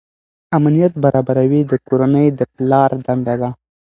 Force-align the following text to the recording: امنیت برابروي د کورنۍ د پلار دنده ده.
امنیت 0.57 0.93
برابروي 1.03 1.61
د 1.71 1.73
کورنۍ 1.87 2.27
د 2.39 2.41
پلار 2.53 2.91
دنده 3.05 3.35
ده. 3.41 3.49